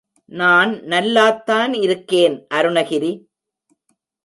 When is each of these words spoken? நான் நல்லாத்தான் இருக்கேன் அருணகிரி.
நான் 0.25 0.81
நல்லாத்தான் 0.83 1.73
இருக்கேன் 1.73 2.47
அருணகிரி. 2.53 3.11